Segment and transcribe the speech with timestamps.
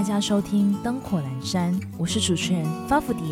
[0.00, 3.22] 大家收听《灯火阑珊》，我是主持人发福蝶。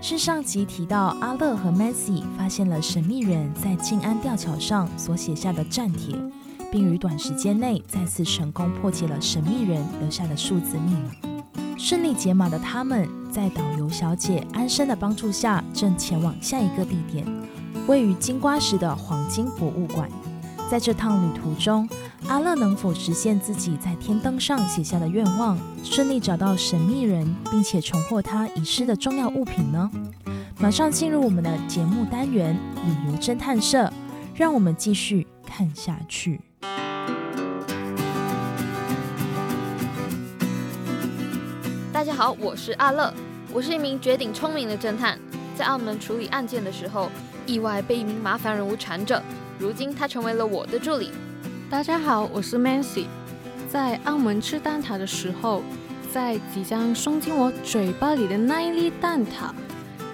[0.00, 6.16] 是上集提到阿乐和 Messi 发现了神秘人在静安吊桥上所写下的战帖，
[6.72, 11.54] 并于短时间内再次成功破解了神秘人留下的数字密码。
[11.76, 17.26] 顺利解码的他们，在导游小姐安生的帮助下，正前往下一个地点——
[17.86, 20.08] 位于金瓜石的黄金博物馆。
[20.70, 21.88] 在这趟旅途中，
[22.26, 29.88] 阿乐能否实现自己在天灯上写下的愿望，顺利找到神秘人，并且重获他遗失的重要物品呢？
[30.58, 32.58] 马上进入我们的节目单元——
[33.06, 33.92] 旅游侦探社，
[34.34, 36.40] 让我们继续看下去。
[41.92, 43.12] 大家好，我是阿乐，
[43.52, 45.18] 我是一名绝顶聪明的侦探，
[45.56, 47.10] 在澳门处理案件的时候，
[47.46, 49.22] 意外被一名麻烦人物缠着。
[49.56, 51.12] 如今他成为了我的助理。
[51.70, 53.04] 大家好，我是 Mancy。
[53.70, 55.62] 在澳门吃蛋挞的时候，
[56.12, 59.52] 在即将送进我嘴巴里的那一粒蛋挞，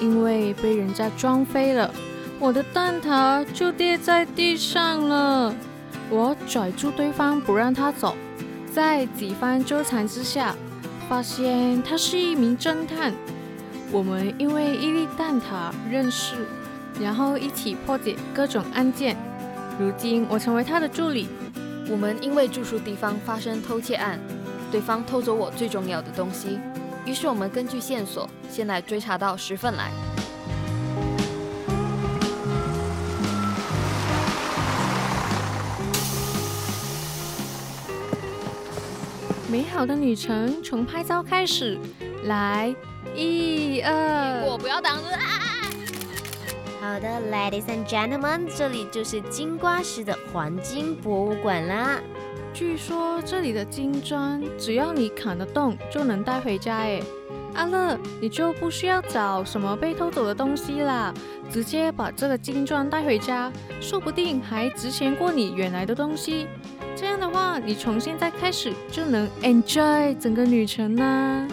[0.00, 1.92] 因为被人家撞飞了，
[2.38, 5.54] 我的蛋挞就跌在地上了。
[6.10, 8.14] 我拽住对方不让他走，
[8.72, 10.54] 在几番纠缠之下，
[11.08, 13.12] 发现他是一名侦探。
[13.90, 16.36] 我们因为一粒蛋挞认识。
[17.00, 19.16] 然后一起破解各种案件。
[19.78, 21.28] 如今我成为他的助理。
[21.90, 24.18] 我们因为住宿地方发生偷窃案，
[24.72, 26.58] 对方偷走我最重要的东西。
[27.04, 29.90] 于是我们根据线索，先来追查到十份来。
[39.50, 41.78] 美好的旅程从拍照开始。
[42.24, 42.74] 来，
[43.14, 45.53] 一二，我不要挡着啊！
[46.84, 51.98] 好的，Ladies and Gentlemen，这里就是金瓜石的黄金博物馆啦。
[52.52, 56.76] 据说这里的金砖，只要你砍得动，就能带回家。
[56.76, 57.00] 哎，
[57.54, 61.12] 阿乐，你就不需要找什么被偷走的东西啦，
[61.50, 63.50] 直接把这个金砖带回家，
[63.80, 66.46] 说不定还值钱过你原来的东西。
[66.94, 71.48] 这样的话，你从现在开始就能 enjoy 整个旅程啦。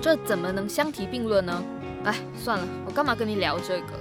[0.00, 1.62] 这怎么能相提并论呢？
[2.04, 3.99] 哎，算了，我干嘛跟你聊这个？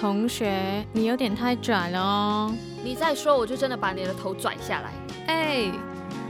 [0.00, 2.54] 同学，你有点太拽了哦！
[2.82, 4.92] 你再说，我就真的把你的头拽下来。
[5.26, 5.70] 哎，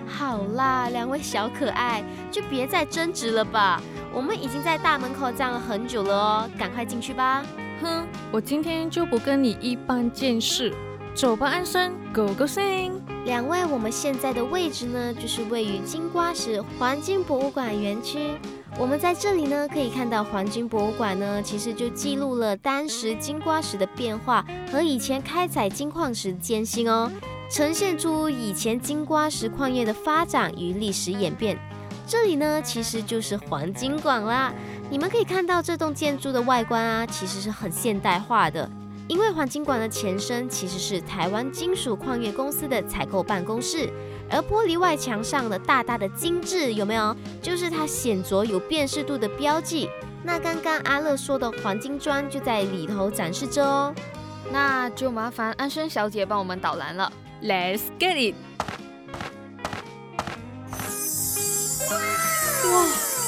[0.09, 3.81] 好啦，两位小可爱，就别再争执了吧。
[4.13, 7.47] 我们已经在大门口站了很久了哦，赶快进去吧。
[7.81, 10.75] 哼，我今天就不跟你一般见识。
[11.15, 12.95] 走吧，安生，Go Go Sing！
[13.25, 18.33] 两位，我们现在的位置呢，就是位于金瓜石黄金博物馆园区。
[18.81, 24.43] 我们在这里呢，可以看到黄金博物馆呢，其实就记录了当时金瓜石的变化
[24.73, 27.13] 和以前开采金矿时的艰辛哦，
[27.51, 31.59] 呈现出以前金瓜石矿业的发展与历史演变。
[32.07, 34.51] 这里呢，其实就是黄金馆啦。
[34.89, 38.67] 你们可以看到这栋建筑的外观啊，其实是很现代化的。
[39.09, 43.91] 因为黄金馆的前身其实是台湾金属矿业公司的采购办公室，
[44.31, 47.17] 而玻璃外墙上的大大的精致有没有？
[47.43, 49.89] 就是它显着有辨识度的标记。
[50.23, 53.95] 那刚刚阿乐说的黄金砖就在里头展示着哦。
[54.53, 57.13] 那就麻烦安生小姐帮我们导览了。
[57.43, 58.35] Let's get it！
[62.73, 62.87] 哇，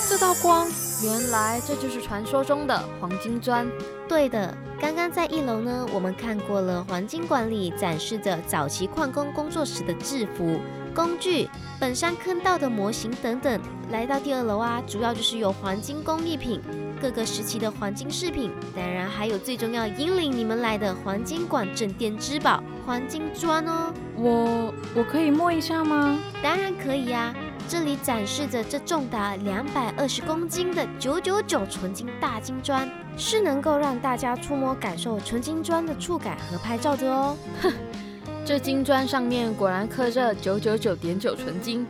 [0.08, 0.68] 这道光，
[1.02, 3.66] 原来这就是传说中的黄金砖。
[4.08, 4.54] 对的。
[4.82, 10.58] 刚刚在一楼呢，我们看过了黄金馆里展示着早期矿工工作时的制服、
[10.92, 11.48] 工具、
[11.78, 13.60] 本山坑道的模型等等。
[13.92, 16.60] 来到第二楼啊，主要就是有黄金工艺品、
[17.00, 23.94] 各个时期的黄金饰品，当然还有最重要引领你们来的黄金馆镇店之宝——黄金砖哦。
[24.16, 26.18] 我我可以摸一下吗？
[26.42, 27.32] 当然可以呀。
[27.72, 32.86] 这里展示着这重达两百二十公斤的九九九纯金大金砖，
[33.16, 37.34] 是能够让大家触摸感受纯金砖的触感和拍照的哦。
[37.62, 37.72] 哼，
[38.44, 41.86] 这金砖上面果然刻着九九九点九纯金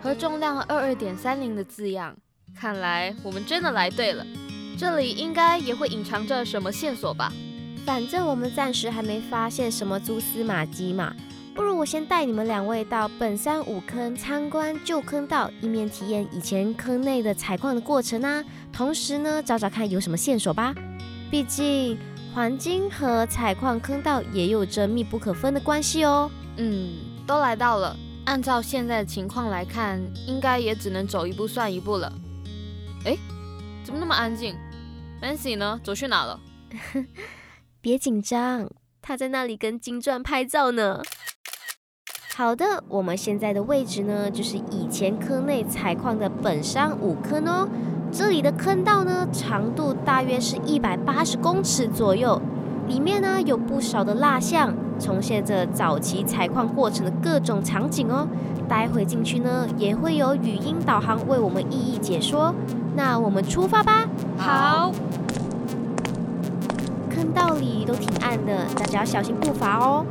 [0.00, 2.16] 和重量二二点三零的字样，
[2.58, 4.24] 看来我们真的来对了。
[4.78, 7.30] 这里应该也会隐藏着什么线索吧？
[7.84, 11.14] 反正我们暂时还没发现什么蛛丝马迹嘛。
[11.56, 20.74] 不如我先带你们两位到本山五坑参观旧坑道，一面体验以前坑内的采矿的过程啊，同时呢找找看有什么线索吧。
[21.30, 21.98] 毕竟
[22.34, 26.30] 黄金和采矿坑道也有着密不可分的关系哦。
[26.58, 32.12] 嗯，都来到了，按照现在的情况来看，应该也只能走一步算一步了。
[33.06, 33.16] 哎，
[33.82, 34.54] 怎么那么安静
[35.22, 35.80] ？Mancy 呢？
[35.82, 36.38] 走去哪了？
[37.80, 38.68] 别紧张，
[39.00, 41.00] 他在那里跟金钻拍照呢。
[42.38, 47.66] 好的，我们现在的位置呢，就是以前坑内采矿的本山五坑哦。
[48.12, 52.38] 这里的坑道呢，长度大约是一百八十公尺左右，
[52.86, 58.28] 里面呢有不少的蜡像，重现着早期采矿过程的各种场景哦。
[58.68, 62.54] 待会进去呢，也会有语音导航为我们一一解说。
[62.94, 64.06] 那我们出发吧。
[64.36, 64.92] 好。
[67.08, 70.04] 坑道里都挺暗的，大家要小心步伐哦。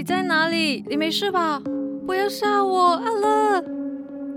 [0.00, 0.82] 你在哪里？
[0.88, 1.60] 你没事吧？
[2.06, 3.62] 不要吓我，阿乐！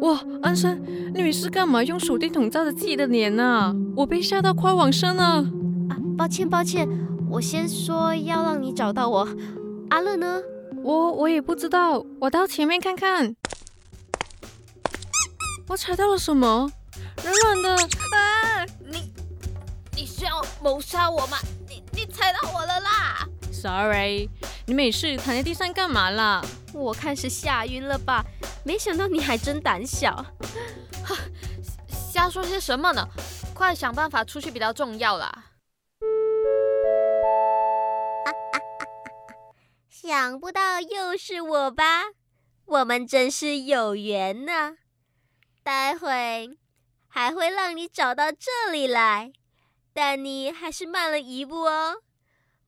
[0.01, 0.77] 哇，安生，
[1.15, 3.73] 你没事干嘛用手电筒照着自己的脸呢？
[3.95, 5.23] 我被吓到快往生了！
[5.89, 6.85] 啊，抱歉抱歉，
[7.31, 9.25] 我先说要让你找到我。
[9.89, 10.41] 阿乐呢？
[10.83, 13.33] 我我也不知道，我到前面看看。
[15.69, 16.69] 我踩到了什么？
[17.23, 17.73] 软软的。
[17.75, 18.65] 啊！
[18.91, 19.13] 你
[19.95, 21.37] 你是要谋杀我吗？
[21.69, 24.27] 你你踩到我了啦！Sorry。
[24.65, 26.41] 你没事躺在地上干嘛啦？
[26.73, 28.23] 我看是吓晕了吧。
[28.63, 30.25] 没想到你还真胆小，
[31.87, 33.05] 瞎说些什么呢？
[33.53, 35.51] 快想办法出去比较重要啦。
[39.89, 42.05] 想不到又是我吧？
[42.65, 44.77] 我们真是有缘呢。
[45.61, 46.57] 待会
[47.07, 49.33] 还会让你找到这里来，
[49.93, 52.02] 但你还是慢了一步哦。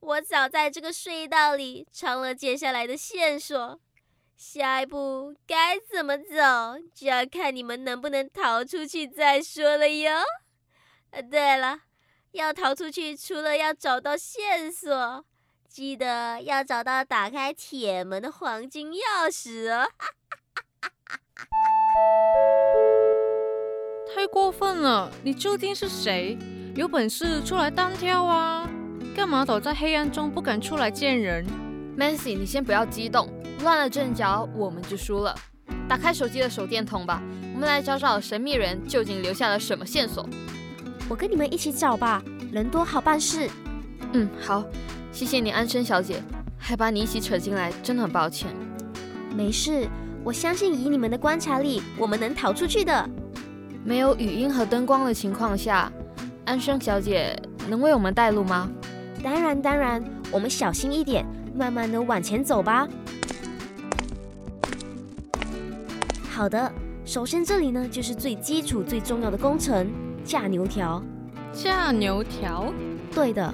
[0.05, 3.79] 我早在这个隧道里藏了接下来的线索，
[4.37, 10.11] 下一步该怎么走，就要看你们能不能逃出去再说了哟。
[11.09, 11.79] 呃，对了，
[12.33, 15.25] 要逃出去，除了要找到线索，
[15.67, 19.89] 记得要找到打开铁门的黄金钥匙哦。
[24.13, 25.11] 太过分了！
[25.23, 26.37] 你究竟是谁？
[26.75, 28.69] 有本事出来单挑啊！
[29.15, 31.45] 干嘛躲在黑暗中不敢出来见人
[31.97, 33.29] ？Mancy，你先不要激动，
[33.63, 35.33] 乱了阵脚我们就输了。
[35.87, 37.23] 打开手机的手电筒吧，
[37.53, 40.27] 我们来找找神秘人究竟留下了什么线索。
[41.07, 42.21] 我跟你们一起找吧，
[42.51, 43.49] 人多好办事。
[44.11, 44.65] 嗯，好，
[45.13, 46.21] 谢谢你，安生小姐，
[46.57, 48.49] 还把你一起扯进来，真的很抱歉。
[49.33, 49.87] 没事，
[50.25, 53.09] 我相信以你们的观察力，我们能逃出去的。
[53.85, 55.89] 没有语音和灯光的情况下，
[56.43, 57.33] 安生小姐
[57.69, 58.69] 能为我们带路吗？
[59.25, 61.25] 当然，当然，我们小心一点，
[61.55, 62.87] 慢慢的往前走吧。
[66.29, 66.71] 好的，
[67.05, 69.89] 首先这里呢就是最基础、最重要的工程——
[70.23, 71.01] 架牛条。
[71.51, 72.71] 架牛条？
[73.15, 73.51] 对的，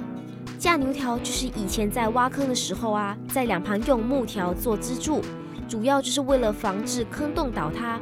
[0.60, 5.22] 架牛条就是以前在挖坑的时候啊，在两旁用木条做支柱，
[5.70, 7.98] 主要就是为了防止坑洞倒塌。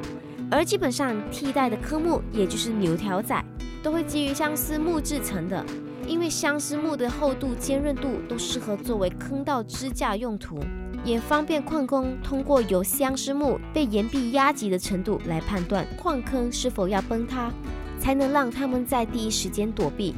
[0.49, 3.39] 而基本上替代的科目，也就是牛条仔，
[3.83, 5.63] 都会基于相思木制成的。
[6.09, 10.59] 因为相思木的厚度、坚韧度都适合作为坑道支架用途，
[11.03, 17.51] 也方便矿工通过由相思木被岩壁压挤的程度来判断矿坑是否要崩塌，
[17.99, 20.15] 才能让他们在第一时间躲避。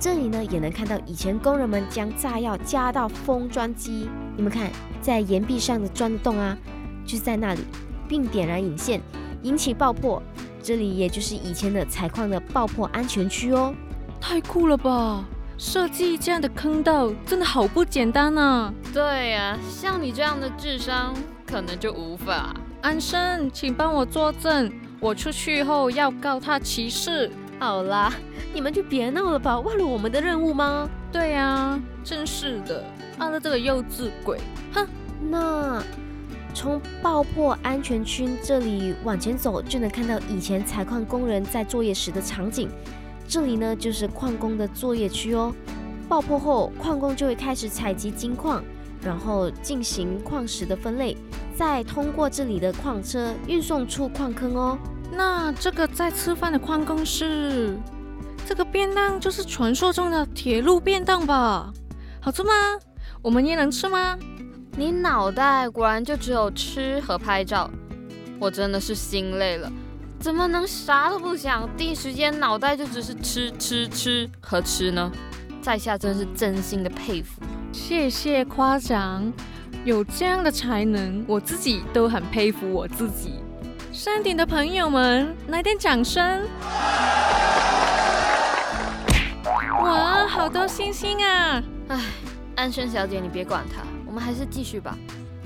[0.00, 4.68] 这里呢，也能看到以前工人们将炸药加到封砖机，你们看，
[5.00, 6.58] 在岩壁上的钻洞啊，
[7.06, 7.60] 就是在那里，
[8.08, 9.00] 并点燃引线，
[9.44, 10.20] 引起爆破。
[10.60, 13.72] 这里也就是以前的采矿的爆破安全区哦。
[14.20, 15.24] 太酷了吧！
[15.58, 18.72] 设计这样的坑道真的好不简单啊！
[18.94, 21.12] 对呀，像你这样的智商，
[21.44, 22.54] 可能就无法。
[22.80, 27.28] 安生，请帮我作证，我出去后要告他歧视。
[27.58, 28.14] 好啦，
[28.54, 30.88] 你们就别闹了吧，忘了我们的任务吗？
[31.10, 32.84] 对呀，真是的，
[33.18, 34.38] 阿乐这个幼稚鬼，
[34.72, 34.86] 哼！
[35.28, 35.82] 那
[36.54, 42.70] 从爆破安全区这里往前走，就能看到以前采矿工人在作业时的场景。
[43.28, 45.54] 这里呢，就是矿工的作业区哦。
[46.08, 48.64] 爆破后，矿工就会开始采集金矿，
[49.02, 51.14] 然后进行矿石的分类，
[51.54, 54.78] 再通过这里的矿车运送出矿坑哦。
[55.12, 57.76] 那这个在吃饭的矿工是？
[58.46, 61.70] 这个便当就是传说中的铁路便当吧？
[62.20, 62.50] 好吃吗？
[63.20, 64.18] 我们也能吃吗？
[64.74, 67.70] 你脑袋果然就只有吃和拍照，
[68.40, 69.70] 我真的是心累了。
[70.20, 75.10] 怎么能啥都不想，第一时间脑袋就只是吃吃吃和吃呢？
[75.62, 77.40] 在下真是真心的佩服，
[77.72, 79.32] 谢谢夸奖，
[79.84, 83.34] 有这样的才能，我自己都很佩服我自己。
[83.92, 86.46] 山顶的朋友们，来点掌声！
[89.82, 91.62] 哇，好多星星啊！
[91.88, 92.00] 唉，
[92.56, 94.96] 安生小姐，你别管他，我们还是继续吧。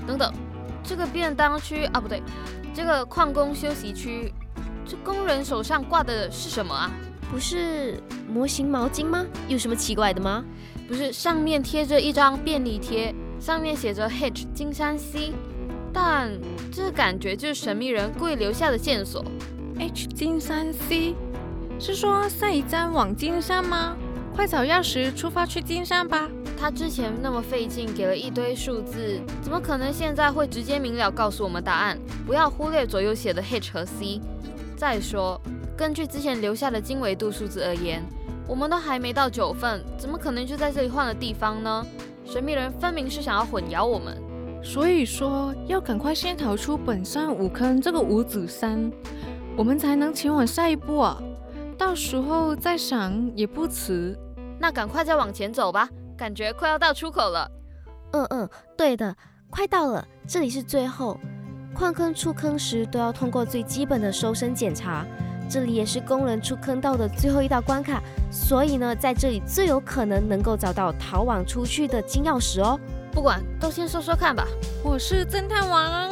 [0.07, 0.33] 等等，
[0.83, 2.21] 这个便当区啊，不对，
[2.73, 4.33] 这个矿工休息区。
[4.85, 6.91] 这工人手上挂的是什么啊？
[7.31, 9.25] 不是模型毛巾吗？
[9.47, 10.43] 有什么奇怪的吗？
[10.87, 15.33] 不是，上面贴着一张便利贴，上面写着 H 金山 C，
[15.91, 16.31] 但
[16.71, 19.23] 这感觉就是神秘人故意留下的线索。
[19.79, 21.15] H 金山 C，
[21.79, 23.95] 是说下一站往金山吗？
[24.35, 26.29] 快找钥匙出发去金山吧。
[26.59, 31.97] 他之前那么费劲给了一堆数字，怎么可能现在会直接明了告诉我们答案？
[32.27, 34.21] 不要忽略左右写的 H 和 C。
[34.83, 35.39] 再说，
[35.77, 38.03] 根据之前留下的经纬度数字而言，
[38.45, 41.85] 我们都还没到九份，怎么可能就在这里换了地方呢？
[42.25, 44.21] 神秘人分明是想要混淆我们，
[44.61, 48.91] 所以说要赶快先逃出本山五坑这个五指山，
[49.55, 51.17] 我们才能前往下一步啊！
[51.77, 54.19] 到时候再想也不迟。
[54.59, 55.87] 那赶快再往前走吧。
[56.17, 57.49] 感觉快要到出口了。
[58.11, 59.15] 嗯嗯，对的，
[59.49, 60.05] 快到了。
[60.27, 61.17] 这里是最后，
[61.73, 65.05] 矿坑出坑时都要通过最基本的搜身检查，
[65.49, 68.01] 这里也是工人出坑道的最后一道关卡，
[68.31, 72.79] 所以呢，在这里最有可能能够找到逃往出去的金钥匙哦。
[73.11, 74.47] 不管，都先说说看吧。
[74.83, 76.09] 我是侦探王，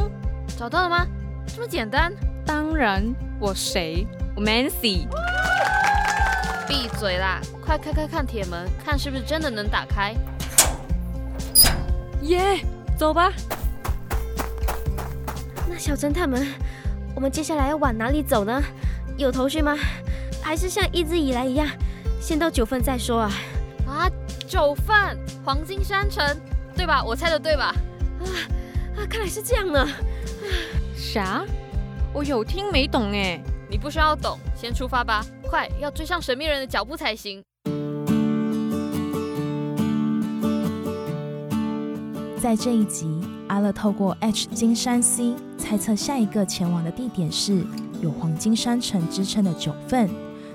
[0.58, 1.06] 找到了吗？
[1.48, 2.12] 这么简单？
[2.46, 3.04] 当然，
[3.40, 4.06] 我谁？
[4.36, 5.08] 我 Mancy。
[6.68, 7.40] 闭嘴啦！
[7.64, 10.16] 快开开看铁门，看是不是真的能打开。
[12.22, 12.60] 耶，
[12.98, 13.32] 走吧。
[15.84, 16.46] 那小侦探们，
[17.16, 18.62] 我们接下来要往哪里走呢？
[19.18, 19.76] 有头绪吗？
[20.40, 21.68] 还是像一直以来一样，
[22.20, 23.32] 先到九份再说啊？
[23.88, 24.08] 啊，
[24.48, 24.96] 九份
[25.44, 26.24] 黄金山城，
[26.76, 27.04] 对吧？
[27.04, 27.74] 我猜的对吧？
[28.20, 28.30] 啊
[28.96, 29.88] 啊，看来是这样呢。
[30.96, 31.44] 啥？
[32.14, 33.42] 我有听没懂哎。
[33.68, 35.26] 你不需要懂，先出发吧。
[35.42, 37.44] 快要追上神秘人的脚步才行。
[42.40, 43.21] 在这一集，
[43.52, 47.66] 阿乐透过 H 金山 C 猜测下一个前往的地点是
[48.02, 50.10] 有黄金山城之称的九份。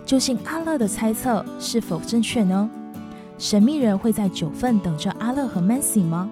[0.06, 2.70] 究竟阿乐的猜测是否正确呢？
[3.36, 6.30] 神秘人会在九份等着阿乐和 Mancy 吗？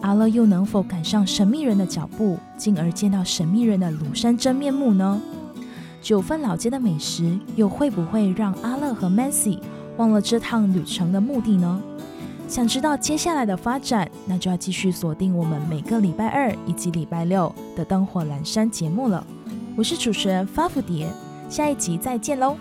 [0.00, 5.20] 阿乐又能否赶上神秘人的脚步，进而见到神秘人的庐山真面目呢？
[6.00, 9.58] 九份老街的美食又会不会让阿乐和 Mancy
[9.98, 11.82] 忘了这趟旅程的目的呢？
[12.52, 19.26] 想知道接下来的发展，那就要继续锁定我们每个礼拜二以及礼拜六的灯火阑珊节目了。
[19.74, 21.10] 我是主持人发福蝶，
[21.48, 22.54] 下一集再见喽。